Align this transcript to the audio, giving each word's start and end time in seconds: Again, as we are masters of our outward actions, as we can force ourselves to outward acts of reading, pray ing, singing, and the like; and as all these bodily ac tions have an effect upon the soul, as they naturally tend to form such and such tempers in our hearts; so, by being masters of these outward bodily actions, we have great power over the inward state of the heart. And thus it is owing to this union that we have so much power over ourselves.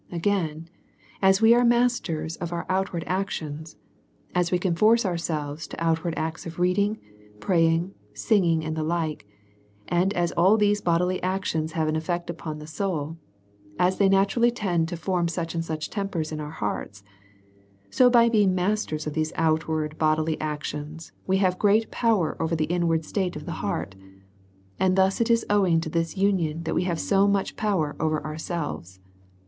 Again, 0.11 0.67
as 1.21 1.41
we 1.43 1.53
are 1.53 1.63
masters 1.63 2.35
of 2.37 2.51
our 2.51 2.65
outward 2.67 3.03
actions, 3.05 3.75
as 4.33 4.51
we 4.51 4.57
can 4.57 4.75
force 4.75 5.05
ourselves 5.05 5.67
to 5.67 5.75
outward 5.83 6.15
acts 6.17 6.47
of 6.47 6.57
reading, 6.57 6.97
pray 7.39 7.67
ing, 7.67 7.93
singing, 8.11 8.65
and 8.65 8.75
the 8.75 8.81
like; 8.81 9.27
and 9.87 10.11
as 10.15 10.31
all 10.31 10.57
these 10.57 10.81
bodily 10.81 11.19
ac 11.19 11.41
tions 11.43 11.73
have 11.73 11.87
an 11.87 11.95
effect 11.95 12.31
upon 12.31 12.57
the 12.57 12.65
soul, 12.65 13.17
as 13.77 13.99
they 13.99 14.09
naturally 14.09 14.49
tend 14.49 14.87
to 14.87 14.97
form 14.97 15.27
such 15.27 15.53
and 15.53 15.63
such 15.63 15.91
tempers 15.91 16.31
in 16.31 16.39
our 16.39 16.49
hearts; 16.49 17.03
so, 17.91 18.09
by 18.09 18.27
being 18.27 18.55
masters 18.55 19.05
of 19.05 19.13
these 19.13 19.31
outward 19.35 19.99
bodily 19.99 20.35
actions, 20.41 21.11
we 21.27 21.37
have 21.37 21.59
great 21.59 21.91
power 21.91 22.35
over 22.41 22.55
the 22.55 22.65
inward 22.73 23.05
state 23.05 23.35
of 23.35 23.45
the 23.45 23.51
heart. 23.61 23.95
And 24.79 24.95
thus 24.95 25.21
it 25.21 25.29
is 25.29 25.45
owing 25.47 25.79
to 25.81 25.91
this 25.91 26.17
union 26.17 26.63
that 26.63 26.73
we 26.73 26.85
have 26.85 26.99
so 26.99 27.27
much 27.27 27.55
power 27.55 27.95
over 27.99 28.19
ourselves. 28.25 28.99